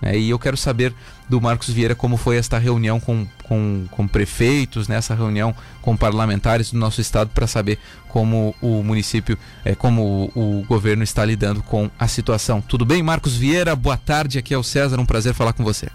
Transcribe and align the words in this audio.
Né? 0.00 0.18
E 0.18 0.30
eu 0.30 0.38
quero 0.38 0.56
saber 0.56 0.94
do 1.28 1.40
Marcos 1.40 1.68
Vieira 1.68 1.94
como 1.94 2.16
foi 2.16 2.36
esta 2.36 2.58
reunião 2.58 2.98
com, 2.98 3.26
com, 3.44 3.86
com 3.90 4.08
prefeitos, 4.08 4.88
nessa 4.88 5.14
né? 5.14 5.20
reunião 5.20 5.54
com 5.82 5.96
parlamentares 5.96 6.72
do 6.72 6.78
nosso 6.78 7.00
estado 7.00 7.30
para 7.34 7.46
saber 7.46 7.78
como 8.08 8.54
o 8.60 8.82
município, 8.82 9.36
é, 9.64 9.74
como 9.74 10.30
o, 10.34 10.60
o, 10.60 10.64
governo 10.64 11.02
está 11.02 11.24
lidando 11.24 11.62
com 11.62 11.90
a 11.98 12.08
situação. 12.08 12.60
Tudo 12.60 12.84
bem, 12.84 13.02
Marcos 13.02 13.36
Vieira? 13.36 13.76
Boa 13.76 13.96
tarde, 13.96 14.38
aqui 14.38 14.54
é 14.54 14.58
o 14.58 14.62
César, 14.62 14.98
um 14.98 15.06
prazer 15.06 15.34
falar 15.34 15.52
com 15.52 15.64
você. 15.64 15.88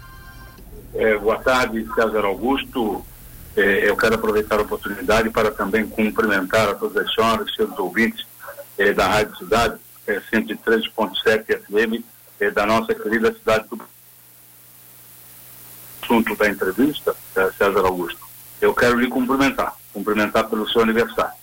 É, 0.94 1.18
boa 1.18 1.38
tarde, 1.38 1.86
César 1.94 2.24
Augusto. 2.24 3.04
É, 3.56 3.88
eu 3.88 3.96
quero 3.96 4.16
aproveitar 4.16 4.58
a 4.58 4.62
oportunidade 4.62 5.30
para 5.30 5.50
também 5.50 5.86
cumprimentar 5.86 6.68
a 6.68 6.74
todas 6.74 6.96
as 6.96 7.14
senhoras 7.14 7.48
e 7.48 7.54
seus 7.54 7.78
ouvintes 7.78 8.26
é, 8.78 8.92
da 8.92 9.06
Rádio 9.06 9.36
Cidade, 9.36 9.74
é, 10.06 10.20
103.7 10.32 11.60
FM, 11.60 12.04
é, 12.40 12.50
da 12.50 12.66
nossa 12.66 12.94
querida 12.94 13.32
cidade 13.32 13.68
do 13.68 13.76
assunto 16.04 16.36
da 16.36 16.48
entrevista, 16.48 17.16
é, 17.34 17.50
César 17.52 17.80
Augusto, 17.80 18.20
eu 18.60 18.74
quero 18.74 18.98
lhe 18.98 19.08
cumprimentar, 19.08 19.74
cumprimentar 19.92 20.48
pelo 20.48 20.68
seu 20.68 20.82
aniversário, 20.82 21.34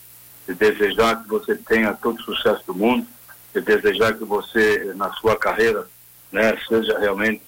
e 0.48 0.54
desejar 0.54 1.22
que 1.22 1.30
você 1.30 1.56
tenha 1.56 1.94
todo 1.94 2.20
o 2.20 2.24
sucesso 2.24 2.64
do 2.68 2.76
mundo, 2.76 3.06
e 3.54 3.60
desejar 3.60 4.14
que 4.14 4.24
você, 4.24 4.94
na 4.96 5.12
sua 5.14 5.36
carreira, 5.36 5.88
né, 6.32 6.58
seja 6.68 6.98
realmente 6.98 7.42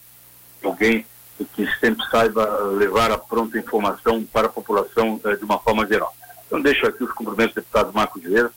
alguém 0.64 1.06
que 1.54 1.68
sempre 1.80 2.06
saiba 2.10 2.46
levar 2.72 3.12
a 3.12 3.18
pronta 3.18 3.58
informação 3.58 4.24
para 4.24 4.48
a 4.48 4.52
população 4.52 5.20
eh, 5.26 5.36
de 5.36 5.44
uma 5.44 5.60
forma 5.60 5.86
geral. 5.88 6.14
Então, 6.46 6.62
deixo 6.62 6.86
aqui 6.86 7.04
os 7.04 7.12
cumprimentos 7.12 7.56
do 7.56 7.62
deputado 7.62 7.92
Marcos 7.94 8.22
Vieira, 8.22 8.52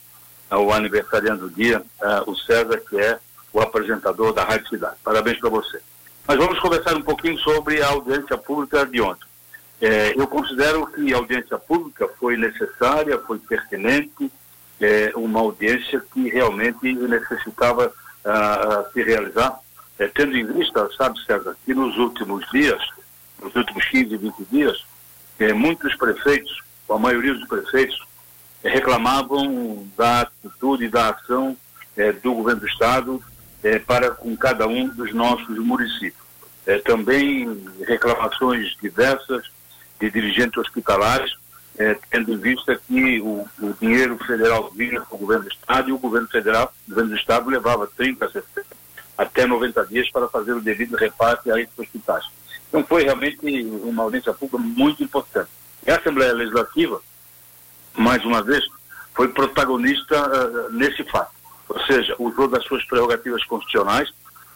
ao 0.49 0.71
aniversariante 0.71 1.41
do 1.41 1.49
dia, 1.49 1.81
eh, 2.01 2.23
o 2.27 2.35
César, 2.35 2.81
que 2.87 2.97
é 2.97 3.19
o 3.51 3.59
apresentador 3.59 4.31
da 4.33 4.43
Rádio 4.43 4.69
Cidade. 4.69 4.95
Parabéns 5.03 5.39
para 5.39 5.49
você. 5.49 5.81
Mas 6.27 6.37
vamos 6.37 6.59
conversar 6.59 6.93
um 6.93 7.01
pouquinho 7.01 7.39
sobre 7.39 7.81
a 7.81 7.87
audiência 7.87 8.37
pública 8.37 8.85
de 8.85 8.99
ontem. 8.99 9.25
É, 9.79 10.13
eu 10.13 10.27
considero 10.27 10.85
que 10.87 11.13
a 11.13 11.17
audiência 11.17 11.57
pública 11.57 12.05
foi 12.19 12.35
necessária, 12.35 13.17
foi 13.19 13.39
pertinente, 13.39 14.29
é, 14.81 15.13
uma 15.15 15.39
audiência 15.39 16.03
que 16.13 16.27
realmente 16.27 16.93
necessitava 16.93 17.87
uh, 17.87 18.91
se 18.91 19.01
realizar, 19.01 19.57
é, 19.97 20.07
tendo 20.07 20.35
em 20.35 20.45
vista, 20.45 20.89
sabe, 20.97 21.17
César, 21.23 21.55
que 21.65 21.73
nos 21.73 21.97
últimos 21.97 22.45
dias, 22.51 22.81
nos 23.41 23.55
últimos 23.55 23.85
15, 23.85 24.17
20 24.17 24.45
dias, 24.51 24.85
é, 25.39 25.53
muitos 25.53 25.95
prefeitos, 25.95 26.61
a 26.89 26.97
maioria 26.97 27.33
dos 27.33 27.47
prefeitos, 27.47 28.05
é, 28.63 28.69
reclamavam 28.69 29.87
da 29.95 30.21
atitude 30.21 30.85
e 30.85 30.89
da 30.89 31.09
ação 31.09 31.55
é, 31.95 32.11
do 32.11 32.33
governo 32.33 32.61
do 32.61 32.67
Estado 32.67 33.23
é, 33.67 33.79
para 33.79 34.11
com 34.11 34.35
cada 34.37 34.65
um 34.65 34.87
dos 34.87 35.13
nossos 35.13 35.57
municípios. 35.59 36.25
É, 36.65 36.79
também 36.79 37.63
reclamações 37.85 38.75
diversas 38.81 39.43
de 39.99 40.09
dirigentes 40.09 40.57
hospitalares, 40.57 41.35
é, 41.77 41.97
tendo 42.09 42.33
em 42.33 42.37
vista 42.37 42.79
que 42.87 43.19
o, 43.21 43.45
o 43.61 43.73
dinheiro 43.79 44.17
federal 44.19 44.71
vinha 44.71 45.01
para 45.01 45.15
o 45.15 45.17
governo 45.17 45.43
do 45.43 45.51
Estado 45.51 45.89
e 45.89 45.91
o 45.91 45.99
governo 45.99 46.27
federal, 46.27 46.73
o 46.85 46.89
governo 46.89 47.09
do 47.11 47.17
Estado 47.17 47.49
levava 47.49 47.87
30, 47.87 48.29
60, 48.31 48.65
até 49.17 49.45
90 49.45 49.85
dias 49.85 50.09
para 50.09 50.27
fazer 50.29 50.53
o 50.53 50.61
devido 50.61 50.95
reparte 50.95 51.51
a 51.51 51.59
esses 51.59 51.77
hospitais. 51.77 52.25
Então 52.69 52.83
foi 52.83 53.03
realmente 53.03 53.39
uma 53.83 54.03
audiência 54.03 54.33
pública 54.33 54.57
muito 54.57 55.03
importante. 55.03 55.49
E 55.85 55.91
a 55.91 55.97
Assembleia 55.97 56.33
Legislativa, 56.33 57.01
mais 57.95 58.23
uma 58.25 58.41
vez, 58.41 58.63
foi 59.13 59.29
protagonista 59.29 60.15
uh, 60.27 60.71
nesse 60.71 61.03
fato 61.05 61.36
ou 61.69 61.79
seja, 61.81 62.15
usou 62.19 62.47
das 62.47 62.63
suas 62.63 62.83
prerrogativas 62.85 63.43
constitucionais 63.45 64.11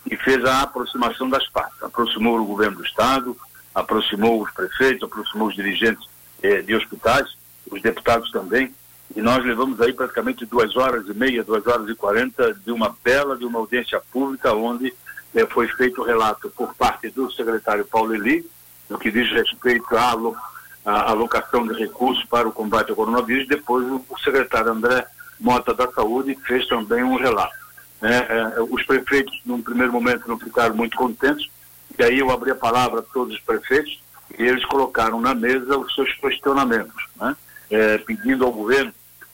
e 0.10 0.16
fez 0.18 0.44
a 0.46 0.62
aproximação 0.62 1.30
das 1.30 1.48
partes. 1.50 1.82
Aproximou 1.84 2.40
o 2.40 2.46
governo 2.46 2.78
do 2.78 2.86
Estado, 2.86 3.36
aproximou 3.74 4.42
os 4.42 4.52
prefeitos, 4.52 5.04
aproximou 5.04 5.48
os 5.48 5.56
dirigentes 5.56 6.08
eh, 6.42 6.62
de 6.62 6.76
hospitais, 6.76 7.36
os 7.70 7.82
deputados 7.82 8.32
também, 8.32 8.74
e 9.16 9.22
nós 9.22 9.44
levamos 9.44 9.80
aí 9.82 9.94
praticamente 9.94 10.46
duas 10.46 10.76
horas 10.76 11.08
e 11.08 11.14
meia, 11.14 11.44
duas 11.44 11.66
horas 11.68 11.88
e 11.90 11.96
quarenta 11.96 12.54
de 12.54 12.72
uma 12.72 12.96
bela, 13.04 13.38
de 13.38 13.46
uma 13.46 13.60
audiência 13.60 14.02
pública, 14.12 14.54
onde 14.54 14.94
eh, 15.36 15.46
foi 15.46 15.68
feito 15.68 16.02
o 16.02 16.06
relato 16.06 16.50
por 16.50 16.74
parte 16.76 17.10
do 17.10 17.32
secretário 17.32 17.86
Paulo 17.86 18.16
Eli, 18.16 18.46
no 18.90 18.98
que 18.98 19.12
diz 19.12 19.30
respeito 19.32 19.96
à, 19.96 21.12
alocação 21.12 21.66
de 21.68 21.74
recursos 21.74 22.24
para 22.26 22.48
o 22.48 22.52
combate 22.52 22.90
ao 22.90 22.96
coronavírus, 22.96 23.48
depois 23.48 23.86
o, 23.86 24.04
o 24.10 24.20
secretário 24.20 24.72
André 24.72 25.06
Mota 25.42 25.74
da 25.74 25.92
Saúde 25.92 26.38
fez 26.46 26.68
também 26.68 27.04
um 27.04 27.16
relato. 27.16 27.56
Né? 28.00 28.26
É, 28.30 28.62
os 28.62 28.84
prefeitos, 28.84 29.38
num 29.46 29.62
primeiro 29.62 29.92
momento, 29.92 30.28
não 30.28 30.40
ficaram 30.40 30.76
muito 30.76 30.96
contentes, 30.96 31.50
e 31.98 32.04
aí 32.04 32.20
eu 32.20 32.32
abri 32.32 32.52
a 32.52 32.56
palavra 32.56 33.00
a 33.00 33.04
todos 33.04 33.36
os 33.36 33.42
prefeitos 33.42 34.00
e 34.38 34.44
eles 34.44 34.64
colocaram 34.66 35.20
na 35.20 35.36
mesa 35.36 35.78
os 35.78 35.94
seus 35.94 36.14
questionamentos, 36.16 37.08
né? 37.20 37.36
é, 37.70 37.98
pedindo 37.98 38.46
ao 38.46 38.52
governo 38.52 38.94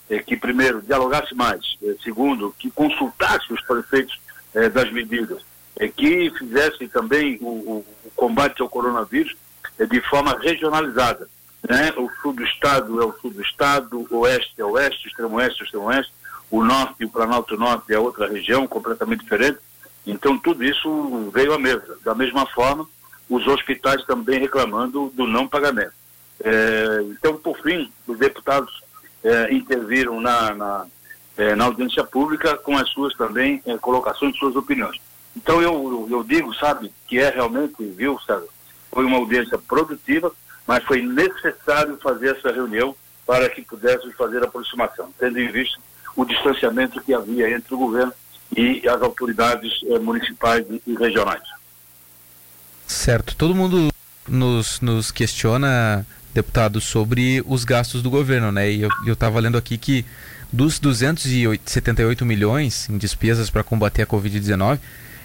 é, 0.10 0.20
que, 0.20 0.36
primeiro, 0.36 0.82
dialogasse 0.82 1.36
mais, 1.36 1.62
é, 1.84 1.96
segundo, 2.04 2.56
que 2.58 2.72
consultasse 2.72 3.52
os 3.54 3.62
prefeitos 3.62 4.20
é, 4.56 4.70
das 4.70 4.92
medidas, 4.92 5.42
é, 5.78 5.88
que 5.88 6.32
fizesse 6.38 6.88
também 6.88 7.38
o, 7.42 7.48
o, 7.48 7.86
o 8.06 8.12
combate 8.16 8.62
ao 8.62 8.70
coronavírus 8.70 9.36
de 9.78 10.02
forma 10.02 10.36
regionalizada 10.40 11.30
né? 11.68 11.92
O 11.98 12.10
sul 12.22 12.34
do 12.34 12.44
estado 12.44 13.02
é 13.02 13.06
o 13.06 13.14
sul 13.20 13.32
do 13.32 13.42
estado, 13.42 14.08
o 14.10 14.18
oeste 14.20 14.54
é 14.58 14.64
o 14.64 14.72
oeste, 14.72 15.06
o 15.06 15.10
extremo 15.10 15.36
oeste 15.36 15.62
é 15.62 15.64
o 15.64 15.66
extremo 15.66 15.86
oeste, 15.86 16.14
o 16.50 16.64
norte 16.64 16.96
e 17.02 17.06
o 17.06 17.10
Planalto 17.10 17.58
Norte 17.58 17.94
é 17.94 18.00
outra 18.00 18.28
região 18.28 18.66
completamente 18.66 19.22
diferente. 19.24 19.60
Então 20.06 20.38
tudo 20.38 20.64
isso 20.64 21.30
veio 21.34 21.54
à 21.54 21.60
mesa. 21.60 21.98
Da 22.06 22.16
mesma 22.16 22.46
forma, 22.48 22.88
os 23.30 23.46
hospitais 23.48 24.04
também 24.06 24.40
reclamando 24.40 25.12
do 25.14 25.28
não 25.28 25.48
pagamento. 25.48 25.94
É, 26.44 27.02
então, 27.10 27.36
por 27.38 27.60
fim, 27.62 27.92
os 28.08 28.18
deputados 28.18 28.82
é, 29.24 29.54
interviram 29.54 30.22
na, 30.22 30.54
na, 30.54 30.86
é, 31.36 31.56
na, 31.56 31.66
audiência 31.66 32.04
pública 32.04 32.56
com 32.58 32.78
as 32.78 32.88
suas 32.90 33.14
também 33.16 33.62
é, 33.66 33.78
colocações, 33.78 34.38
suas 34.38 34.56
opiniões. 34.56 34.98
Então 35.36 35.62
eu, 35.62 36.08
eu, 36.10 36.24
digo, 36.24 36.54
sabe, 36.56 36.92
que 37.08 37.20
é 37.20 37.30
realmente, 37.30 37.84
viu, 37.84 38.20
César, 38.20 38.48
foi 38.92 39.06
uma 39.06 39.18
audiência 39.18 39.58
produtiva, 39.58 40.32
mas 40.68 40.84
foi 40.84 41.02
necessário 41.02 41.98
fazer 41.98 42.36
essa 42.36 42.52
reunião 42.52 42.96
para 43.26 43.50
que 43.50 43.62
pudéssemos 43.62 44.16
fazer 44.16 44.44
a 44.44 44.46
aproximação, 44.46 45.10
tendo 45.18 45.40
em 45.40 45.50
vista 45.50 45.80
o 46.16 46.26
distanciamento 46.26 47.02
que 47.02 47.14
havia 47.14 47.50
entre 47.50 47.74
o 47.74 47.78
governo 47.78 48.14
e 48.56 48.88
as 48.88 49.02
autoridades 49.02 49.72
eh, 49.86 50.00
municipais 50.00 50.66
e, 50.86 50.96
regionais. 50.96 51.44
Certo. 52.86 53.36
Todo 53.36 53.54
mundo 53.54 53.90
nos, 54.28 54.82
nos 54.82 55.12
questiona, 55.12 56.06
deputado, 56.34 56.82
sobre 56.82 57.44
os 57.46 57.64
gastos 57.64 58.02
do 58.02 58.10
governo, 58.10 58.52
né? 58.52 58.72
E 58.72 58.82
eu 58.82 59.14
estava 59.14 59.40
lendo 59.40 59.58
aqui 59.58 59.78
que 59.78 60.06
dos 60.52 60.80
278 60.80 62.26
milhões 62.26 62.90
em 62.90 62.98
despesas 62.98 63.50
para 63.50 63.64
combater 63.64 64.02
a 64.02 64.08
Covid-19, 64.08 64.80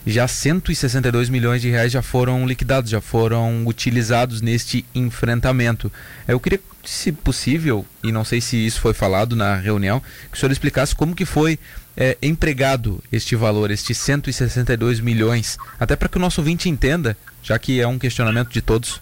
já 0.07 0.27
162 0.27 1.29
milhões 1.29 1.63
de 1.63 1.71
reais 1.71 1.93
já 1.93 2.03
foram 2.03 2.47
liquidados, 2.47 2.91
já 2.91 3.01
foram 3.01 3.67
utilizados 3.67 4.41
neste 4.41 4.85
enfrentamento. 4.95 5.93
Eu 6.27 6.41
queria, 6.41 6.61
se 6.85 7.13
possível, 7.13 7.87
e 8.03 8.11
não 8.11 8.25
sei 8.25 8.41
se 8.41 8.57
isso 8.57 8.81
foi 8.81 8.93
falado 8.93 9.37
na 9.37 9.55
reunião, 9.55 10.01
que 10.31 10.37
o 10.37 10.41
senhor 10.41 10.51
explicasse 10.51 10.95
como 10.95 11.15
que 11.15 11.25
foi 11.25 11.59
é, 11.97 12.17
empregado 12.23 13.03
este 13.13 13.37
valor, 13.37 13.71
estes 13.71 13.99
162 13.99 15.01
milhões, 15.01 15.59
até 15.79 15.95
para 15.95 16.09
que 16.09 16.17
o 16.17 16.21
nosso 16.21 16.41
ouvinte 16.41 16.69
entenda, 16.69 17.17
já 17.43 17.59
que 17.59 17.81
é 17.81 17.87
um 17.87 17.99
questionamento 17.99 18.51
de 18.51 18.63
todos. 18.63 19.01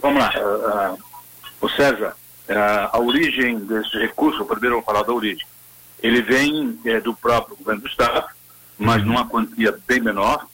Vamos 0.00 0.20
lá, 0.20 0.32
uh, 0.36 0.94
uh, 0.94 0.98
o 1.60 1.68
César, 1.68 2.16
uh, 2.48 2.88
a 2.92 2.98
origem 2.98 3.58
desse 3.60 3.98
recurso, 3.98 4.44
primeiro 4.46 4.76
vou 4.76 4.84
falar 4.84 5.02
da 5.02 5.12
origem, 5.12 5.46
ele 6.02 6.22
vem 6.22 6.78
do 7.04 7.14
próprio 7.14 7.56
governo 7.56 7.82
do 7.82 7.86
Estado, 7.86 8.26
mas 8.80 9.04
numa 9.04 9.26
quantia 9.26 9.76
bem 9.86 10.00
menor, 10.00 10.46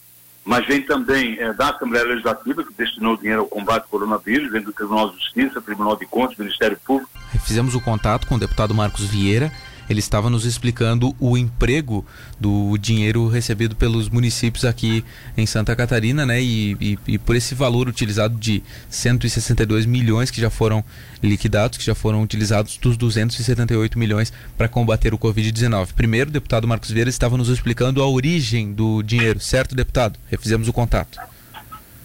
mas 0.44 0.66
vem 0.66 0.82
também 0.82 1.38
é, 1.38 1.52
da 1.52 1.70
Assembleia 1.70 2.04
Legislativa, 2.04 2.62
que 2.62 2.72
destinou 2.76 3.16
dinheiro 3.16 3.42
ao 3.42 3.46
combate 3.46 3.82
ao 3.82 3.88
coronavírus, 3.88 4.50
vem 4.50 4.62
do 4.62 4.72
Tribunal 4.72 5.10
de 5.10 5.16
Justiça, 5.16 5.60
Tribunal 5.60 5.96
de 5.96 6.06
Contas, 6.06 6.36
Ministério 6.36 6.78
Público. 6.84 7.10
Fizemos 7.44 7.74
o 7.74 7.80
contato 7.80 8.26
com 8.26 8.34
o 8.34 8.38
deputado 8.38 8.74
Marcos 8.74 9.04
Vieira, 9.04 9.52
ele 9.88 10.00
estava 10.00 10.28
nos 10.28 10.44
explicando 10.44 11.14
o 11.20 11.36
emprego 11.36 12.04
do 12.38 12.76
dinheiro 12.78 13.28
recebido 13.28 13.76
pelos 13.76 14.08
municípios 14.08 14.64
aqui 14.64 15.04
em 15.36 15.46
Santa 15.46 15.74
Catarina, 15.74 16.26
né? 16.26 16.40
E, 16.40 16.76
e, 16.80 16.98
e, 17.06 17.18
por 17.18 17.36
esse 17.36 17.54
valor 17.54 17.88
utilizado 17.88 18.36
de 18.36 18.62
162 18.90 19.86
milhões 19.86 20.30
que 20.30 20.40
já 20.40 20.50
foram 20.50 20.84
liquidados, 21.22 21.78
que 21.78 21.84
já 21.84 21.94
foram 21.94 22.22
utilizados 22.22 22.76
dos 22.78 22.96
278 22.96 23.98
milhões 23.98 24.32
para 24.56 24.68
combater 24.68 25.14
o 25.14 25.18
Covid-19. 25.18 25.92
Primeiro, 25.94 26.30
o 26.30 26.32
deputado 26.32 26.66
Marcos 26.66 26.90
Vieira 26.90 27.10
estava 27.10 27.36
nos 27.36 27.48
explicando 27.48 28.02
a 28.02 28.08
origem 28.08 28.72
do 28.72 29.02
dinheiro, 29.02 29.40
certo, 29.40 29.74
deputado? 29.74 30.18
Refizemos 30.28 30.68
o 30.68 30.72
contato. 30.72 31.18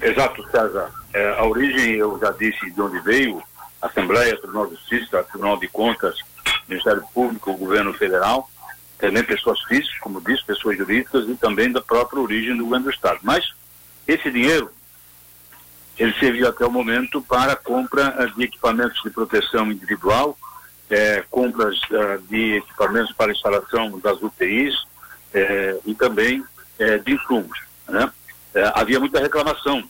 Exato, 0.01 0.43
César. 0.49 0.89
É, 1.13 1.35
a 1.37 1.45
origem, 1.45 1.95
eu 1.95 2.17
já 2.19 2.31
disse 2.31 2.71
de 2.71 2.81
onde 2.81 2.99
veio, 3.01 3.41
Assembleia, 3.81 4.37
Tribunal 4.37 4.67
de 4.67 4.75
Justiça, 4.75 5.23
Tribunal 5.23 5.57
de 5.57 5.67
Contas, 5.67 6.15
Ministério 6.67 7.03
Público, 7.13 7.51
o 7.51 7.57
governo 7.57 7.93
federal, 7.93 8.49
também 8.97 9.23
pessoas 9.23 9.59
físicas, 9.63 9.97
como 9.99 10.21
disse, 10.21 10.45
pessoas 10.45 10.77
jurídicas 10.77 11.27
e 11.27 11.35
também 11.35 11.71
da 11.71 11.81
própria 11.81 12.21
origem 12.21 12.55
do 12.55 12.63
governo 12.63 12.85
do 12.85 12.91
Estado. 12.91 13.19
Mas 13.23 13.51
Esse 14.07 14.31
dinheiro, 14.31 14.71
ele 15.97 16.13
serviu 16.19 16.47
até 16.47 16.65
o 16.65 16.71
momento 16.71 17.21
para 17.21 17.55
compra 17.55 18.31
de 18.35 18.43
equipamentos 18.43 19.01
de 19.03 19.09
proteção 19.09 19.71
individual, 19.71 20.37
é, 20.89 21.23
compras 21.29 21.77
uh, 21.83 22.21
de 22.27 22.57
equipamentos 22.57 23.13
para 23.13 23.31
instalação 23.31 23.99
das 23.99 24.21
UTIs 24.21 24.75
é, 25.33 25.77
e 25.85 25.93
também 25.95 26.43
de 27.05 27.13
insumos. 27.13 27.59
Né? 27.87 28.11
Havia 28.73 28.99
muita 28.99 29.19
reclamação, 29.19 29.83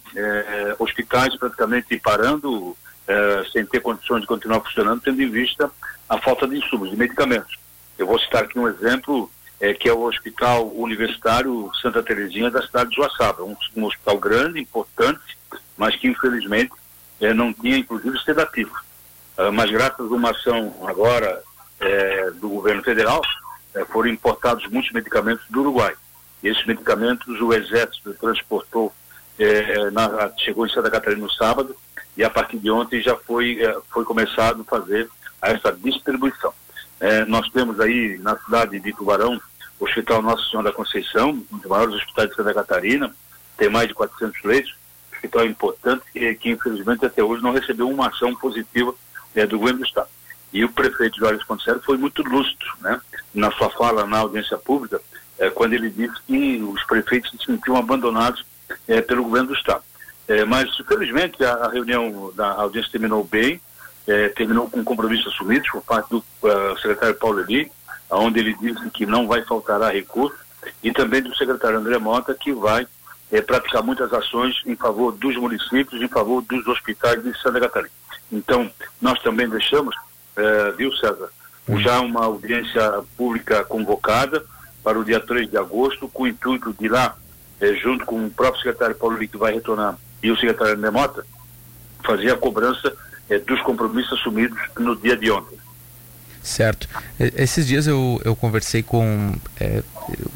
hospitais 0.78 1.34
praticamente 1.38 1.98
parando, 2.00 2.76
sem 3.54 3.66
ter 3.66 3.80
condições 3.80 4.22
de 4.22 4.28
continuar 4.28 4.60
funcionando, 4.60 5.02
tendo 5.02 5.22
em 5.22 5.30
vista 5.30 5.72
a 6.12 6.18
falta 6.18 6.46
de 6.46 6.58
insumos, 6.58 6.92
de 6.92 6.98
medicamentos. 6.98 7.58
Eu 7.98 8.06
vou 8.06 8.20
citar 8.20 8.44
aqui 8.44 8.60
um 8.60 8.68
exemplo, 8.68 9.32
que 9.80 9.88
é 9.88 9.94
o 9.94 10.02
Hospital 10.02 10.70
Universitário 10.76 11.72
Santa 11.82 12.04
Terezinha 12.04 12.52
da 12.52 12.62
cidade 12.62 12.90
de 12.90 12.98
Joaçaba, 12.98 13.46
um, 13.46 13.56
um 13.78 13.86
hospital 13.86 14.18
grande, 14.20 14.60
importante, 14.60 15.38
mas 15.78 15.96
que 15.96 16.10
infelizmente 16.10 16.74
não 17.34 17.54
tinha 17.54 17.78
inclusive 17.78 18.20
sedativo. 18.24 18.76
Uh, 19.38 19.54
mas 19.54 19.72
graças 19.72 20.00
a 20.12 20.14
uma 20.14 20.32
ação 20.32 20.76
agora 20.86 21.42
do 22.40 22.50
governo 22.50 22.84
federal, 22.84 23.22
foram 23.88 24.10
importados 24.10 24.68
muitos 24.68 24.92
medicamentos 24.92 25.44
do 25.50 25.62
Uruguai. 25.62 25.96
Esses 26.44 26.64
medicamentos 26.66 27.42
o 27.42 27.54
Exército 27.54 28.14
transportou, 28.14 28.94
é, 29.40 29.90
na, 29.90 30.32
chegou 30.38 30.68
em 30.68 30.70
Santa 30.70 30.92
Catarina 30.92 31.24
no 31.24 31.32
sábado 31.32 31.76
e 32.16 32.24
a 32.24 32.30
partir 32.30 32.60
de 32.60 32.70
ontem 32.70 33.02
já 33.02 33.16
foi, 33.16 33.64
é, 33.64 33.76
foi 33.90 34.06
começado 34.06 34.62
a 34.62 34.66
fazer 34.66 35.10
essa 35.42 35.72
distribuição. 35.72 36.54
É, 37.00 37.26
nós 37.26 37.50
temos 37.50 37.80
aí 37.80 38.18
na 38.20 38.38
cidade 38.38 38.80
de 38.80 38.94
Tubarão 38.94 39.40
o 39.80 39.86
Hospital 39.86 40.22
Nossa 40.22 40.44
Senhora 40.50 40.70
da 40.70 40.76
Conceição, 40.76 41.44
um 41.52 41.58
dos 41.58 41.66
maiores 41.66 41.96
hospitais 41.96 42.30
de 42.30 42.36
Santa 42.36 42.54
Catarina, 42.54 43.16
tem 43.58 43.70
mais 43.70 43.88
de 43.88 43.94
400 43.96 44.44
leitos, 44.44 44.76
hospital 45.12 45.46
importante 45.46 46.04
que, 46.12 46.36
que 46.36 46.50
infelizmente 46.50 47.06
até 47.06 47.24
hoje 47.24 47.44
não 47.44 47.52
recebeu 47.52 47.90
uma 47.90 48.08
ação 48.08 48.36
positiva 48.36 48.94
é, 49.36 49.46
do 49.46 49.58
governo 49.58 49.80
do 49.80 49.86
Estado. 49.86 50.10
E 50.54 50.66
o 50.66 50.72
prefeito 50.72 51.18
Jorge 51.18 51.46
Ponticero 51.46 51.82
foi 51.82 51.98
muito 51.98 52.22
lúcido, 52.24 52.66
né? 52.82 53.00
Na 53.34 53.52
sua 53.52 53.70
fala 53.70 54.06
na 54.06 54.20
audiência 54.20 54.58
pública, 54.58 55.02
é, 55.40 55.50
quando 55.50 55.74
ele 55.74 55.90
disse 55.90 56.16
que 56.28 56.62
os 56.62 56.84
prefeitos 56.84 57.32
se 57.32 57.46
sentiam 57.46 57.78
abandonados 57.78 58.46
é, 58.88 59.02
pelo 59.02 59.24
governo 59.24 59.50
do 59.50 59.56
Estado. 59.56 59.84
É, 60.28 60.44
mas, 60.46 60.76
felizmente, 60.88 61.44
a, 61.44 61.54
a, 61.54 61.70
reunião 61.70 62.32
da 62.36 62.52
audiência 62.52 62.92
terminou 62.92 63.24
bem, 63.24 63.60
é, 64.08 64.30
terminou 64.30 64.70
com 64.70 64.84
compromissos 64.84 65.34
assumidos 65.34 65.70
por 65.70 65.82
parte 65.82 66.10
do 66.10 66.18
uh, 66.20 66.76
secretário 66.78 67.16
Paulo 67.16 67.40
Eli, 67.42 67.72
onde 68.10 68.40
ele 68.40 68.56
disse 68.56 68.90
que 68.90 69.06
não 69.06 69.28
vai 69.28 69.44
faltar 69.44 69.82
recurso, 69.92 70.38
e 70.84 70.92
também 70.92 71.22
do 71.22 71.36
secretário 71.36 71.80
André 71.80 71.98
Mota, 71.98 72.34
que 72.34 72.52
vai 72.52 72.88
é, 73.32 73.42
praticar 73.42 73.84
muitas 73.84 74.12
ações 74.14 74.56
em 74.66 74.76
favor 74.76 75.12
dos 75.12 75.36
municípios, 75.38 76.02
em 76.02 76.08
favor 76.08 76.42
dos 76.42 76.66
hospitais 76.68 77.24
de 77.24 77.38
Santa 77.42 77.60
Catarina. 77.60 77.92
Então, 78.32 78.70
nós 79.02 79.22
também 79.22 79.48
deixamos, 79.48 79.96
é, 80.36 80.72
viu, 80.72 80.92
César, 80.94 81.30
já 81.78 82.02
uma 82.02 82.26
audiência 82.26 83.04
pública 83.16 83.64
convocada, 83.64 84.44
para 84.84 85.00
o 85.00 85.04
dia 85.04 85.20
3 85.20 85.50
de 85.50 85.58
agosto, 85.58 86.08
com 86.10 86.24
o 86.24 86.28
intuito 86.28 86.74
de 86.74 86.88
lá, 86.88 87.16
eh, 87.60 87.74
junto 87.76 88.06
com 88.06 88.26
o 88.26 88.32
próprio 88.32 88.62
secretário 88.62 88.96
Paulo 88.96 89.18
Lito, 89.18 89.34
que 89.34 89.38
vai 89.38 89.54
retornar, 89.54 89.98
e 90.22 90.32
o 90.32 90.36
secretário 90.36 90.74
André 90.74 90.90
Mota, 90.90 91.26
fazer 92.04 92.32
a 92.32 92.38
cobrança 92.38 92.88
eh, 92.88 93.11
dos 93.40 93.62
compromissos 93.62 94.20
assumidos 94.20 94.58
no 94.78 94.96
dia 94.96 95.16
de 95.16 95.32
ontem. 95.32 95.58
Certo. 96.42 96.88
Esses 97.20 97.68
dias 97.68 97.86
eu, 97.86 98.20
eu 98.26 98.36
conversei 98.36 98.82
com. 98.82 99.36
É, 99.60 99.84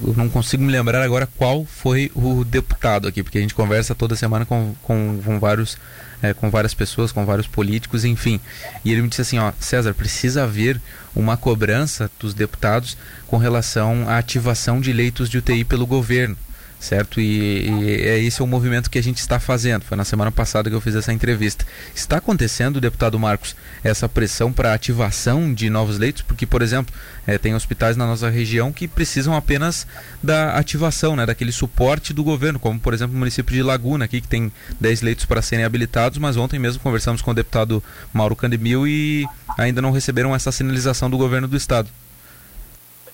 eu 0.05 0.13
não 0.15 0.29
consigo 0.29 0.63
me 0.63 0.71
lembrar 0.71 1.01
agora 1.01 1.27
qual 1.37 1.65
foi 1.65 2.11
o 2.13 2.43
deputado 2.43 3.07
aqui, 3.07 3.23
porque 3.23 3.39
a 3.39 3.41
gente 3.41 3.55
conversa 3.55 3.95
toda 3.95 4.15
semana 4.15 4.45
com, 4.45 4.75
com, 4.83 5.19
com 5.23 5.39
vários. 5.39 5.77
É, 6.21 6.33
com 6.33 6.49
várias 6.49 6.73
pessoas, 6.73 7.11
com 7.11 7.25
vários 7.25 7.45
políticos, 7.45 8.05
enfim. 8.05 8.39
E 8.85 8.91
ele 8.91 9.01
me 9.01 9.09
disse 9.09 9.21
assim, 9.21 9.37
ó, 9.37 9.51
César, 9.59 9.93
precisa 9.93 10.43
haver 10.43 10.81
uma 11.13 11.35
cobrança 11.35 12.09
dos 12.17 12.33
deputados 12.33 12.97
com 13.27 13.37
relação 13.37 14.07
à 14.07 14.17
ativação 14.17 14.79
de 14.79 14.93
leitos 14.93 15.29
de 15.29 15.37
UTI 15.37 15.65
pelo 15.65 15.85
governo 15.85 16.37
certo? 16.79 17.19
E, 17.19 17.69
e 17.69 18.01
é 18.01 18.19
esse 18.19 18.41
é 18.41 18.43
o 18.43 18.47
movimento 18.47 18.89
que 18.89 18.99
a 18.99 19.03
gente 19.03 19.17
está 19.17 19.39
fazendo. 19.39 19.83
Foi 19.83 19.97
na 19.97 20.05
semana 20.05 20.31
passada 20.31 20.69
que 20.69 20.75
eu 20.75 20.81
fiz 20.81 20.95
essa 20.95 21.11
entrevista. 21.11 21.65
Está 21.93 22.17
acontecendo, 22.17 22.81
deputado 22.81 23.19
Marcos, 23.19 23.55
essa 23.83 24.07
pressão 24.07 24.51
para 24.51 24.73
ativação 24.73 25.53
de 25.53 25.69
novos 25.69 25.97
leitos? 25.97 26.21
Porque, 26.21 26.45
por 26.45 26.61
exemplo, 26.61 26.93
é, 27.25 27.37
tem 27.37 27.55
hospitais 27.55 27.97
na 27.97 28.05
nossa 28.05 28.29
região 28.29 28.71
que 28.71 28.87
precisam 28.87 29.35
apenas 29.35 29.87
da 30.21 30.55
ativação, 30.55 31.15
né, 31.15 31.25
daquele 31.25 31.51
suporte 31.51 32.13
do 32.13 32.23
governo, 32.23 32.59
como, 32.59 32.79
por 32.79 32.93
exemplo, 32.93 33.15
o 33.15 33.19
município 33.19 33.55
de 33.55 33.63
Laguna, 33.63 34.05
aqui, 34.05 34.21
que 34.21 34.27
tem 34.27 34.51
10 34.79 35.01
leitos 35.01 35.25
para 35.25 35.41
serem 35.41 35.65
habilitados, 35.65 36.17
mas 36.17 36.37
ontem 36.37 36.59
mesmo 36.59 36.81
conversamos 36.81 37.21
com 37.21 37.31
o 37.31 37.33
deputado 37.33 37.83
Mauro 38.13 38.35
Candemil 38.35 38.87
e 38.87 39.25
ainda 39.57 39.81
não 39.81 39.91
receberam 39.91 40.35
essa 40.35 40.51
sinalização 40.51 41.09
do 41.09 41.17
governo 41.17 41.47
do 41.47 41.57
estado. 41.57 41.89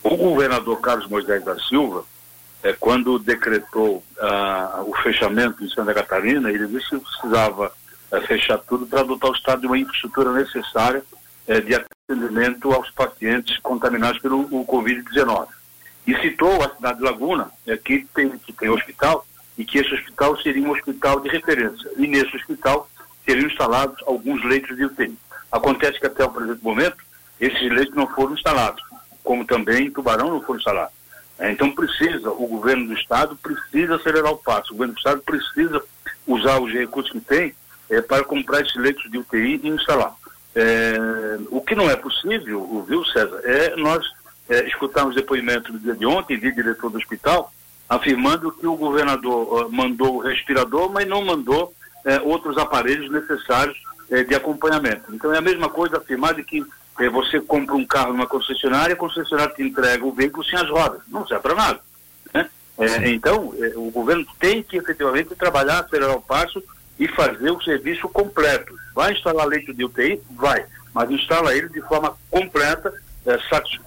O 0.04 0.18
governador 0.18 0.81
Carlos 0.81 1.07
Moisés 1.07 1.44
da 1.46 1.56
Silva 1.60 2.04
é, 2.63 2.74
quando 2.74 3.18
decretou 3.18 4.04
ah, 4.19 4.84
o 4.86 4.96
fechamento 4.98 5.63
em 5.63 5.69
Santa 5.69 5.94
Catarina, 5.94 6.52
ele 6.52 6.68
disse 6.68 6.90
que 6.90 7.00
precisava 7.00 7.72
é, 8.12 8.22
fechar 8.22 8.58
tudo 8.60 8.86
para 8.86 9.02
adotar 9.02 9.31
o 9.31 9.36
estado 9.36 9.62
de 9.62 9.68
uma 9.68 9.78
infraestrutura 9.78 10.31
necessária 10.34 11.04
é, 11.48 11.60
de 11.60 11.74
atendimento 11.74 12.72
aos 12.72 12.90
pacientes 12.92 13.58
contaminados 13.60 14.22
pelo 14.22 14.48
Covid-19. 14.66 15.48
E 16.06 16.16
citou 16.19 16.62
a 16.63 16.69
cidade 16.75 17.00
de 17.00 17.04
Laguna, 17.04 17.50
é, 17.66 17.78
que, 17.78 18.08
tem, 18.13 18.30
que 18.30 18.54
tem 18.54 18.69
hospital, 18.69 19.25
e 19.57 19.66
que 19.66 19.80
esse 19.80 19.94
hospital 19.94 20.38
seria 20.42 20.64
um 20.64 20.72
hospital 20.72 21.19
de 21.19 21.30
referência. 21.30 21.90
E 21.98 22.07
nesse 22.07 22.36
hospital 22.36 22.90
seriam 23.25 23.48
instalados 23.48 23.96
alguns 24.06 24.44
leitos 24.44 24.75
de 24.75 24.86
UTI. 24.86 25.18
Acontece 25.52 26.00
que 26.00 26.07
até 26.07 26.24
o 26.24 26.30
presente 26.30 26.64
momento, 26.64 26.98
esses 27.40 27.72
leitos 27.72 27.96
não 27.96 28.07
foram 28.07 28.34
instalados, 28.34 28.84
como 29.24 29.46
também 29.46 29.88
em 29.88 29.92
Tubarão 29.92 30.30
não 30.30 30.42
foram 30.42 30.60
instalados. 30.60 31.00
É, 31.42 31.52
então 31.52 31.72
precisa, 31.72 32.30
o 32.30 32.48
governo 32.48 32.88
do 32.88 32.94
estado 32.94 33.36
precisa 33.36 33.96
acelerar 33.96 34.32
o 34.32 34.38
passo, 34.38 34.72
o 34.72 34.76
governo 34.76 34.94
do 34.94 34.98
estado 34.98 35.22
precisa 35.24 35.84
usar 36.28 36.60
os 36.60 36.72
recursos 36.72 37.12
que 37.12 37.20
tem 37.20 37.54
é, 37.90 38.00
para 38.00 38.24
comprar 38.24 38.62
esses 38.62 38.76
leitos 38.76 39.10
de 39.10 39.18
UTI 39.18 39.60
e 39.64 39.68
instalar. 39.68 40.14
É, 40.56 40.96
o 41.50 41.60
que 41.60 41.74
não 41.74 41.90
é 41.90 41.96
possível, 41.96 42.86
viu 42.88 43.04
César, 43.06 43.42
é 43.44 43.76
nós 43.76 44.06
é, 44.48 44.68
escutarmos 44.68 45.16
depoimento 45.16 45.72
do 45.74 45.80
dia 45.80 45.96
de 45.96 46.06
ontem 46.06 46.40
de 46.40 46.52
diretor 46.52 46.92
do 46.92 46.98
hospital 46.98 47.52
afirmando 47.92 48.54
que 48.54 48.66
o 48.66 48.78
governador 48.78 49.66
uh, 49.66 49.70
mandou 49.70 50.16
o 50.16 50.20
respirador, 50.20 50.90
mas 50.90 51.06
não 51.06 51.26
mandou 51.26 51.74
uh, 52.06 52.30
outros 52.30 52.58
aparelhos 52.58 53.12
necessários 53.12 53.78
uh, 54.10 54.24
de 54.24 54.33
acompanhamento. 54.33 55.14
Então 55.14 55.33
é 55.33 55.40
a 55.40 55.42
mesma 55.42 55.68
coisa 55.68 55.98
afirmar 55.98 56.33
de 56.33 56.42
que 56.42 56.66
você 57.10 57.40
compra 57.40 57.76
um 57.76 57.86
carro 57.86 58.14
numa 58.14 58.28
concessionária, 58.28 58.94
a 58.94 58.98
concessionária 58.98 59.54
te 59.54 59.64
entrega 59.64 60.06
o 60.06 60.14
veículo 60.14 60.44
sem 60.44 60.60
as 60.60 60.69
rodas. 60.69 61.02
Não 61.07 61.26
serve 61.26 61.44
para 61.44 61.56
nada. 61.56 61.80
Né? 62.33 62.50
É, 62.78 63.10
então, 63.10 63.54
é, 63.57 63.74
o 63.76 63.90
governo 63.92 64.26
tem 64.40 64.62
que 64.62 64.78
efetivamente 64.78 65.36
trabalhar, 65.36 65.80
acelerar 65.80 66.16
o 66.16 66.21
passo 66.21 66.62
e 67.00 67.07
fazer 67.07 67.50
o 67.52 67.62
serviço 67.62 68.07
completo. 68.10 68.74
Vai 68.94 69.14
instalar 69.14 69.48
leito 69.48 69.74
de 69.74 69.86
UTI? 69.86 70.21
Vai. 70.31 70.66
Mas 70.94 71.10
instala 71.10 71.56
ele 71.56 71.69
de 71.69 71.81
forma 71.81 72.16
completa, 72.30 72.94
é, 73.26 73.38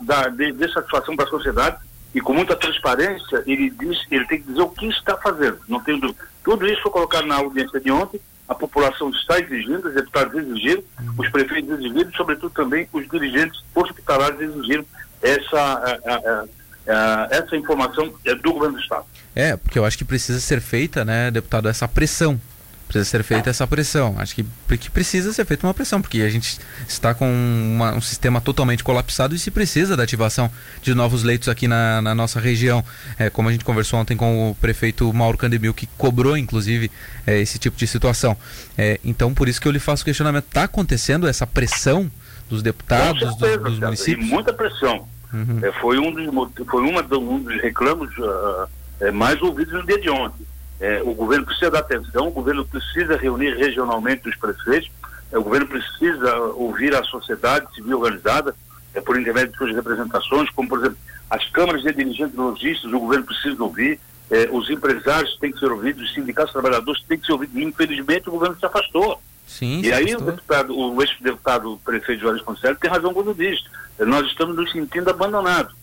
da, 0.00 0.28
de, 0.28 0.52
de 0.52 0.72
satisfação 0.72 1.14
para 1.14 1.26
a 1.26 1.30
sociedade 1.30 1.76
e 2.14 2.20
com 2.20 2.32
muita 2.32 2.54
transparência, 2.54 3.42
ele 3.44 3.70
diz, 3.70 3.98
ele 4.08 4.24
tem 4.26 4.40
que 4.40 4.46
dizer 4.46 4.62
o 4.62 4.68
que 4.68 4.86
está 4.86 5.16
fazendo. 5.16 5.58
Não 5.68 5.80
tem 5.80 5.98
dúvida. 5.98 6.24
Tudo 6.44 6.66
isso 6.66 6.82
foi 6.82 6.92
colocado 6.92 7.26
na 7.26 7.36
audiência 7.36 7.80
de 7.80 7.90
ontem 7.90 8.20
a 8.48 8.54
população 8.54 9.10
está 9.10 9.38
exigindo, 9.38 9.88
os 9.88 9.94
deputados 9.94 10.34
exigiram, 10.34 10.82
os 11.16 11.28
prefeitos 11.30 11.78
exigiram, 11.78 12.12
sobretudo 12.12 12.50
também 12.50 12.88
os 12.92 13.08
dirigentes 13.08 13.62
hospitalares 13.74 14.40
exigiram 14.40 14.84
essa, 15.22 15.58
a, 15.58 16.14
a, 16.14 16.44
a, 16.88 17.28
essa 17.30 17.56
informação 17.56 18.12
do 18.42 18.52
governo 18.52 18.76
do 18.76 18.82
Estado. 18.82 19.06
É, 19.34 19.56
porque 19.56 19.78
eu 19.78 19.84
acho 19.84 19.96
que 19.96 20.04
precisa 20.04 20.40
ser 20.40 20.60
feita, 20.60 21.04
né, 21.04 21.30
deputado, 21.30 21.68
essa 21.68 21.88
pressão 21.88 22.40
Precisa 22.86 23.04
ser 23.04 23.24
feita 23.24 23.50
essa 23.50 23.66
pressão. 23.66 24.14
Acho 24.18 24.34
que, 24.34 24.44
que 24.78 24.90
precisa 24.90 25.32
ser 25.32 25.44
feita 25.44 25.66
uma 25.66 25.74
pressão, 25.74 26.00
porque 26.00 26.20
a 26.20 26.28
gente 26.28 26.58
está 26.86 27.14
com 27.14 27.26
uma, 27.26 27.94
um 27.94 28.00
sistema 28.00 28.40
totalmente 28.40 28.84
colapsado 28.84 29.34
e 29.34 29.38
se 29.38 29.50
precisa 29.50 29.96
da 29.96 30.02
ativação 30.02 30.50
de 30.82 30.94
novos 30.94 31.22
leitos 31.22 31.48
aqui 31.48 31.66
na, 31.66 32.02
na 32.02 32.14
nossa 32.14 32.38
região. 32.38 32.84
É, 33.18 33.30
como 33.30 33.48
a 33.48 33.52
gente 33.52 33.64
conversou 33.64 33.98
ontem 33.98 34.16
com 34.16 34.50
o 34.50 34.54
prefeito 34.54 35.12
Mauro 35.12 35.38
Candemil, 35.38 35.72
que 35.74 35.86
cobrou, 35.98 36.36
inclusive, 36.36 36.90
é, 37.26 37.40
esse 37.40 37.58
tipo 37.58 37.76
de 37.76 37.86
situação. 37.86 38.36
É, 38.76 39.00
então, 39.04 39.32
por 39.34 39.48
isso 39.48 39.60
que 39.60 39.66
eu 39.66 39.72
lhe 39.72 39.80
faço 39.80 40.02
o 40.02 40.04
questionamento. 40.04 40.44
Está 40.44 40.64
acontecendo 40.64 41.26
essa 41.26 41.46
pressão 41.46 42.10
dos 42.48 42.62
deputados, 42.62 43.20
certeza, 43.20 43.58
dos, 43.58 43.70
dos 43.72 43.80
municípios? 43.80 44.28
muita 44.28 44.52
pressão. 44.52 45.08
Uhum. 45.32 45.58
É, 45.62 45.72
foi, 45.80 45.98
um 45.98 46.12
dos, 46.12 46.66
foi 46.68 46.82
uma, 46.82 47.00
um 47.00 47.40
dos 47.40 47.60
reclamos 47.62 48.10
uh, 48.18 49.12
mais 49.12 49.40
ouvidos 49.42 49.72
no 49.72 49.84
dia 49.84 50.00
de 50.00 50.10
ontem 50.10 50.53
é, 50.80 51.02
o 51.02 51.14
governo 51.14 51.46
precisa 51.46 51.70
dar 51.70 51.80
atenção, 51.80 52.28
o 52.28 52.32
governo 52.32 52.64
precisa 52.66 53.16
reunir 53.16 53.54
regionalmente 53.56 54.28
os 54.28 54.36
prefeitos, 54.36 54.90
é, 55.32 55.38
o 55.38 55.42
governo 55.42 55.66
precisa 55.66 56.36
ouvir 56.56 56.94
a 56.94 57.02
sociedade 57.04 57.72
civil 57.74 58.00
organizada 58.00 58.54
é, 58.94 59.00
por 59.00 59.18
intermédio 59.18 59.52
de 59.52 59.58
suas 59.58 59.74
representações, 59.74 60.50
como, 60.50 60.68
por 60.68 60.78
exemplo, 60.80 60.98
as 61.30 61.48
câmaras 61.50 61.82
de 61.82 61.92
dirigentes 61.92 62.34
lojistas, 62.34 62.92
o 62.92 63.00
governo 63.00 63.24
precisa 63.24 63.62
ouvir, 63.62 63.98
eh, 64.30 64.48
os 64.50 64.70
empresários 64.70 65.36
têm 65.38 65.52
que 65.52 65.58
ser 65.58 65.70
ouvidos, 65.70 66.02
os 66.02 66.14
sindicatos 66.14 66.52
trabalhadores 66.52 67.02
têm 67.04 67.18
que 67.18 67.26
ser 67.26 67.32
ouvidos. 67.32 67.56
Infelizmente, 67.56 68.28
o 68.28 68.32
governo 68.32 68.56
se 68.58 68.64
afastou. 68.64 69.20
Sim, 69.46 69.82
e 69.82 69.92
aí 69.92 70.14
o 70.14 70.20
deputado, 70.20 70.76
o 70.76 71.02
ex-deputado 71.02 71.78
prefeito 71.84 72.22
Jorge 72.22 72.42
Conselho 72.42 72.76
tem 72.76 72.90
razão 72.90 73.12
quando 73.12 73.34
diz, 73.34 73.62
nós 73.98 74.26
estamos 74.26 74.56
nos 74.56 74.72
sentindo 74.72 75.10
abandonados. 75.10 75.74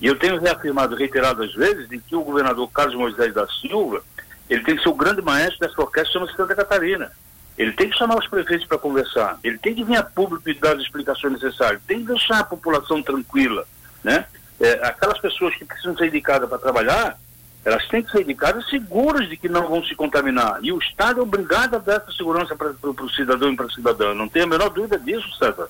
E 0.00 0.06
eu 0.06 0.16
tenho 0.16 0.38
reafirmado 0.38 0.94
reiteradas 0.94 1.52
vezes 1.54 1.88
de 1.88 1.98
que 1.98 2.14
o 2.14 2.22
governador 2.22 2.70
Carlos 2.70 2.94
Moisés 2.94 3.34
da 3.34 3.46
Silva, 3.48 4.02
ele 4.48 4.62
tem 4.62 4.76
que 4.76 4.82
ser 4.82 4.88
o 4.88 4.94
grande 4.94 5.22
maestro 5.22 5.60
dessa 5.60 5.80
orquestra 5.80 6.12
chama 6.12 6.32
Santa 6.32 6.54
Catarina. 6.54 7.10
Ele 7.56 7.72
tem 7.72 7.90
que 7.90 7.98
chamar 7.98 8.16
os 8.16 8.26
prefeitos 8.28 8.66
para 8.66 8.78
conversar, 8.78 9.38
ele 9.42 9.58
tem 9.58 9.74
que 9.74 9.82
vir 9.82 9.96
a 9.96 10.02
público 10.02 10.48
e 10.48 10.54
dar 10.54 10.76
as 10.76 10.82
explicações 10.82 11.32
necessárias, 11.32 11.82
tem 11.86 12.00
que 12.00 12.06
deixar 12.06 12.38
a 12.38 12.44
população 12.44 13.02
tranquila, 13.02 13.66
né? 14.02 14.26
É, 14.60 14.72
aquelas 14.86 15.18
pessoas 15.18 15.54
que 15.56 15.64
precisam 15.64 15.96
ser 15.96 16.06
indicadas 16.06 16.48
para 16.48 16.58
trabalhar, 16.58 17.18
elas 17.64 17.86
têm 17.88 18.02
que 18.02 18.10
ser 18.10 18.22
indicadas 18.22 18.68
seguras 18.68 19.28
de 19.28 19.36
que 19.36 19.48
não 19.48 19.68
vão 19.68 19.84
se 19.84 19.94
contaminar. 19.94 20.58
E 20.62 20.72
o 20.72 20.78
Estado 20.78 21.20
é 21.20 21.22
obrigado 21.22 21.74
a 21.74 21.78
dar 21.78 21.96
essa 21.96 22.12
segurança 22.12 22.56
para 22.56 22.72
o 22.82 23.10
cidadão 23.10 23.52
e 23.52 23.56
para 23.56 23.66
a 23.66 23.70
cidadã. 23.70 24.14
Não 24.14 24.28
tenho 24.28 24.46
a 24.46 24.48
menor 24.48 24.70
dúvida 24.70 24.98
disso, 24.98 25.28
César. 25.36 25.68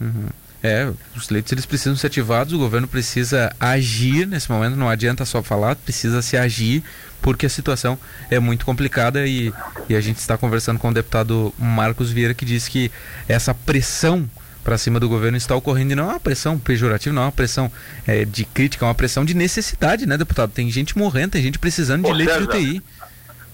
Uhum. 0.00 0.28
É, 0.66 0.90
os 1.14 1.28
leitos 1.28 1.52
eles 1.52 1.66
precisam 1.66 1.94
ser 1.94 2.06
ativados, 2.06 2.54
o 2.54 2.58
governo 2.58 2.88
precisa 2.88 3.54
agir 3.60 4.26
nesse 4.26 4.50
momento, 4.50 4.74
não 4.76 4.88
adianta 4.88 5.22
só 5.26 5.42
falar, 5.42 5.76
precisa 5.76 6.22
se 6.22 6.38
agir, 6.38 6.82
porque 7.20 7.44
a 7.44 7.50
situação 7.50 7.98
é 8.30 8.40
muito 8.40 8.64
complicada 8.64 9.26
e, 9.26 9.52
e 9.90 9.94
a 9.94 10.00
gente 10.00 10.16
está 10.16 10.38
conversando 10.38 10.78
com 10.78 10.88
o 10.88 10.94
deputado 10.94 11.52
Marcos 11.58 12.10
Vieira 12.10 12.32
que 12.32 12.46
diz 12.46 12.66
que 12.66 12.90
essa 13.28 13.52
pressão 13.52 14.26
para 14.64 14.78
cima 14.78 14.98
do 14.98 15.06
governo 15.06 15.36
está 15.36 15.54
ocorrendo 15.54 15.92
e 15.92 15.94
não 15.94 16.04
é 16.04 16.12
uma 16.14 16.20
pressão 16.20 16.58
pejorativa, 16.58 17.14
não 17.14 17.24
é 17.24 17.26
uma 17.26 17.32
pressão 17.32 17.70
é, 18.06 18.24
de 18.24 18.46
crítica, 18.46 18.86
é 18.86 18.88
uma 18.88 18.94
pressão 18.94 19.22
de 19.22 19.34
necessidade, 19.34 20.06
né, 20.06 20.16
deputado? 20.16 20.50
Tem 20.50 20.70
gente 20.70 20.96
morrendo, 20.96 21.32
tem 21.32 21.42
gente 21.42 21.58
precisando 21.58 22.04
de 22.06 22.10
Ô, 22.10 22.14
leite 22.14 22.32
César, 22.32 22.46
de 22.46 22.56
UTI. 22.56 22.82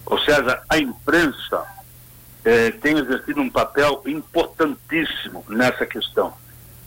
Ô 0.06 0.16
César, 0.18 0.62
a 0.68 0.78
imprensa 0.78 1.64
é, 2.44 2.70
tem 2.70 2.96
exercido 2.96 3.40
um 3.40 3.50
papel 3.50 4.00
importantíssimo 4.06 5.44
nessa 5.48 5.84
questão. 5.84 6.32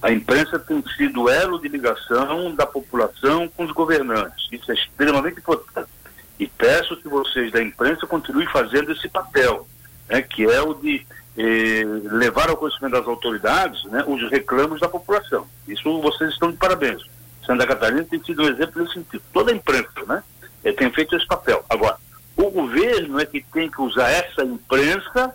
A 0.03 0.11
imprensa 0.11 0.59
tem 0.59 0.83
sido 0.97 1.29
elo 1.29 1.57
de 1.61 1.69
ligação 1.69 2.53
da 2.53 2.65
população 2.65 3.47
com 3.47 3.63
os 3.63 3.71
governantes. 3.71 4.49
Isso 4.51 4.69
é 4.69 4.75
extremamente 4.75 5.39
importante. 5.39 5.89
E 6.37 6.45
peço 6.45 6.97
que 6.97 7.07
vocês 7.07 7.53
da 7.53 7.63
imprensa 7.63 8.05
continuem 8.05 8.45
fazendo 8.47 8.91
esse 8.91 9.07
papel, 9.07 9.65
né, 10.09 10.21
que 10.21 10.43
é 10.43 10.61
o 10.61 10.73
de 10.73 11.07
eh, 11.37 11.85
levar 12.11 12.49
ao 12.49 12.57
conhecimento 12.57 12.91
das 12.91 13.07
autoridades 13.07 13.85
né, 13.85 14.03
os 14.05 14.29
reclamos 14.29 14.81
da 14.81 14.89
população. 14.89 15.47
Isso 15.65 16.01
vocês 16.01 16.31
estão 16.31 16.51
de 16.51 16.57
parabéns. 16.57 17.01
Santa 17.45 17.65
Catarina 17.65 18.03
tem 18.03 18.21
sido 18.21 18.43
um 18.43 18.49
exemplo 18.49 18.81
nesse 18.81 18.95
sentido. 18.95 19.23
Toda 19.31 19.53
a 19.53 19.55
imprensa 19.55 20.03
né, 20.05 20.21
eh, 20.65 20.73
tem 20.73 20.91
feito 20.91 21.15
esse 21.15 21.25
papel. 21.25 21.63
Agora, 21.69 21.95
o 22.35 22.51
governo 22.51 23.21
é 23.21 23.25
que 23.25 23.41
tem 23.53 23.71
que 23.71 23.81
usar 23.81 24.09
essa 24.09 24.43
imprensa 24.43 25.33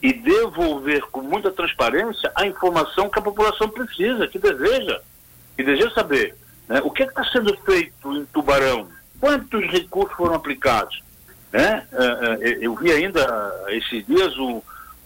e 0.00 0.12
devolver 0.12 1.02
com 1.10 1.22
muita 1.22 1.50
transparência 1.50 2.30
a 2.34 2.46
informação 2.46 3.08
que 3.08 3.18
a 3.18 3.22
população 3.22 3.68
precisa, 3.68 4.28
que 4.28 4.38
deseja, 4.38 5.00
que 5.56 5.64
deseja 5.64 5.90
saber. 5.90 6.36
Né? 6.68 6.80
O 6.84 6.90
que 6.90 7.02
é 7.02 7.06
está 7.06 7.24
sendo 7.24 7.56
feito 7.64 8.16
em 8.16 8.24
Tubarão? 8.26 8.88
Quantos 9.20 9.64
recursos 9.70 10.16
foram 10.16 10.34
aplicados? 10.34 11.02
Né? 11.52 11.86
Eh, 11.92 12.38
eh, 12.40 12.58
eu 12.60 12.76
vi 12.76 12.92
ainda 12.92 13.66
esses 13.68 14.06
dias 14.06 14.34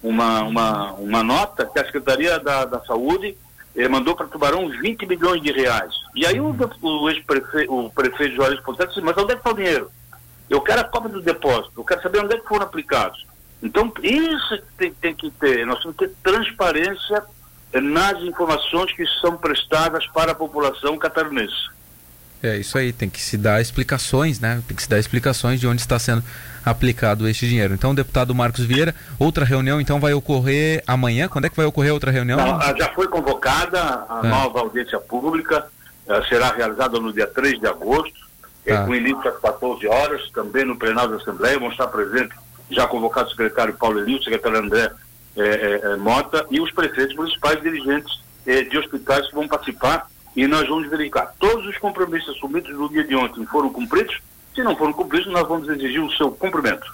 uma, 0.02 0.42
uma, 0.42 0.92
uma 0.94 1.22
nota 1.22 1.64
que 1.64 1.78
a 1.78 1.84
Secretaria 1.84 2.38
da, 2.40 2.64
da 2.64 2.80
Saúde 2.80 3.36
eh, 3.74 3.88
mandou 3.88 4.14
para 4.14 4.26
Tubarão 4.26 4.68
20 4.68 5.06
milhões 5.06 5.40
de 5.40 5.52
reais. 5.52 5.94
E 6.14 6.26
aí 6.26 6.38
o, 6.40 6.54
o 6.82 7.08
ex-prefeito, 7.08 7.74
o 7.74 7.90
prefeito 7.90 8.36
Jorge 8.36 8.60
Pontes 8.62 8.86
disse, 8.88 9.00
mas 9.00 9.16
onde 9.16 9.32
é 9.32 9.34
que 9.36 9.40
está 9.40 9.50
o 9.50 9.56
dinheiro? 9.56 9.90
Eu 10.50 10.60
quero 10.60 10.82
a 10.82 10.84
cópia 10.84 11.08
do 11.08 11.22
depósito, 11.22 11.72
eu 11.80 11.84
quero 11.84 12.02
saber 12.02 12.22
onde 12.22 12.34
é 12.34 12.38
que 12.38 12.46
foram 12.46 12.66
aplicados. 12.66 13.24
Então, 13.62 13.92
isso 14.02 14.58
tem, 14.76 14.92
tem 14.92 15.14
que 15.14 15.30
ter, 15.30 15.64
nós 15.64 15.80
temos 15.80 15.96
que 15.96 16.08
ter 16.08 16.14
transparência 16.22 17.22
nas 17.72 18.20
informações 18.22 18.92
que 18.92 19.04
são 19.20 19.36
prestadas 19.36 20.06
para 20.08 20.32
a 20.32 20.34
população 20.34 20.98
catarinense. 20.98 21.70
É 22.42 22.56
isso 22.56 22.76
aí, 22.76 22.92
tem 22.92 23.08
que 23.08 23.22
se 23.22 23.38
dar 23.38 23.60
explicações, 23.60 24.40
né? 24.40 24.60
Tem 24.66 24.76
que 24.76 24.82
se 24.82 24.88
dar 24.88 24.98
explicações 24.98 25.60
de 25.60 25.66
onde 25.68 25.80
está 25.80 25.96
sendo 25.96 26.24
aplicado 26.64 27.28
este 27.28 27.48
dinheiro. 27.48 27.72
Então, 27.72 27.94
deputado 27.94 28.34
Marcos 28.34 28.64
Vieira, 28.64 28.92
outra 29.16 29.44
reunião 29.44 29.80
então 29.80 30.00
vai 30.00 30.12
ocorrer 30.12 30.82
amanhã? 30.84 31.28
Quando 31.28 31.44
é 31.44 31.48
que 31.48 31.56
vai 31.56 31.66
ocorrer 31.66 31.94
outra 31.94 32.10
reunião? 32.10 32.38
Não, 32.38 32.76
já 32.76 32.88
foi 32.92 33.06
convocada 33.06 33.80
a 34.08 34.22
é. 34.24 34.28
nova 34.28 34.58
audiência 34.58 34.98
pública, 34.98 35.68
uh, 36.08 36.24
será 36.28 36.52
realizada 36.52 36.98
no 36.98 37.12
dia 37.12 37.28
3 37.28 37.60
de 37.60 37.66
agosto, 37.68 38.20
é, 38.66 38.76
com 38.76 38.94
início 38.94 39.28
às 39.28 39.38
14 39.38 39.86
horas, 39.86 40.28
também 40.30 40.64
no 40.64 40.76
plenário 40.76 41.12
da 41.12 41.16
Assembleia, 41.18 41.58
vão 41.60 41.70
estar 41.70 41.86
presentes 41.86 42.36
já 42.74 42.86
convocado 42.86 43.28
o 43.28 43.30
secretário 43.30 43.74
Paulo 43.74 44.00
Elio, 44.00 44.18
o 44.18 44.22
secretário 44.22 44.58
André 44.58 44.90
é, 45.36 45.96
Mota 45.96 46.46
e 46.50 46.60
os 46.60 46.70
prefeitos 46.72 47.14
municipais 47.16 47.60
dirigentes 47.62 48.20
de 48.44 48.76
hospitais 48.76 49.28
que 49.28 49.34
vão 49.36 49.46
participar 49.46 50.10
e 50.34 50.46
nós 50.46 50.68
vamos 50.68 50.88
verificar. 50.88 51.32
Todos 51.38 51.66
os 51.66 51.78
compromissos 51.78 52.34
assumidos 52.36 52.76
no 52.76 52.88
dia 52.88 53.04
de 53.04 53.14
ontem 53.14 53.46
foram 53.46 53.70
cumpridos. 53.72 54.18
Se 54.54 54.62
não 54.62 54.76
foram 54.76 54.92
cumpridos, 54.92 55.32
nós 55.32 55.46
vamos 55.46 55.68
exigir 55.68 56.02
o 56.02 56.10
seu 56.12 56.30
cumprimento. 56.30 56.92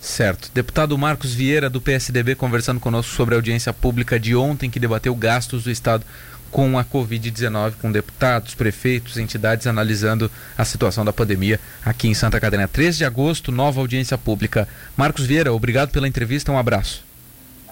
Certo. 0.00 0.50
Deputado 0.52 0.96
Marcos 0.98 1.32
Vieira, 1.32 1.70
do 1.70 1.80
PSDB, 1.80 2.34
conversando 2.34 2.78
conosco 2.78 3.14
sobre 3.14 3.34
a 3.34 3.38
audiência 3.38 3.72
pública 3.72 4.20
de 4.20 4.36
ontem, 4.36 4.68
que 4.68 4.78
debateu 4.78 5.14
gastos 5.14 5.64
do 5.64 5.70
Estado 5.70 6.04
com 6.54 6.78
a 6.78 6.84
Covid-19, 6.84 7.74
com 7.82 7.90
deputados, 7.90 8.54
prefeitos, 8.54 9.18
entidades 9.18 9.66
analisando 9.66 10.30
a 10.56 10.64
situação 10.64 11.04
da 11.04 11.12
pandemia 11.12 11.60
aqui 11.84 12.08
em 12.08 12.14
Santa 12.14 12.40
Catarina. 12.40 12.66
3 12.68 12.96
de 12.96 13.04
agosto, 13.04 13.50
nova 13.50 13.80
audiência 13.80 14.16
pública. 14.16 14.66
Marcos 14.96 15.26
Vieira, 15.26 15.52
obrigado 15.52 15.90
pela 15.90 16.08
entrevista, 16.08 16.52
um 16.52 16.58
abraço. 16.58 17.04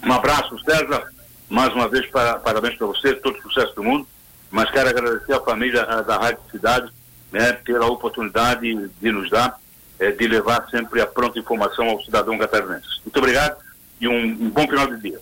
Um 0.03 0.12
abraço, 0.12 0.59
César. 0.65 1.05
Mais 1.49 1.73
uma 1.73 1.89
vez, 1.89 2.05
para, 2.11 2.41
parabéns 2.41 2.75
para 2.75 2.89
você, 2.89 3.15
todo 3.15 3.41
sucesso 3.41 3.75
do 3.75 3.85
mundo 3.85 4.07
mas 4.53 4.71
quero 4.71 4.91
agradecer 4.91 5.33
à 5.33 5.41
família 5.41 5.85
da 6.03 6.19
Rádio 6.19 6.43
Cidade 6.51 6.93
né, 7.33 7.55
pela 7.55 7.87
oportunidade 7.87 8.91
de 9.01 9.11
nos 9.11 9.31
dar 9.31 9.59
é, 9.99 10.11
de 10.11 10.29
levar 10.29 10.69
sempre 10.71 11.01
a 11.01 11.07
pronta 11.07 11.39
informação 11.39 11.89
ao 11.89 12.03
cidadão 12.03 12.37
catarinense. 12.37 13.01
Muito 13.03 13.17
obrigado 13.17 13.57
e 13.99 14.07
um, 14.07 14.25
um 14.25 14.51
bom 14.51 14.69
final 14.69 14.87
de 14.89 15.01
dia. 15.01 15.19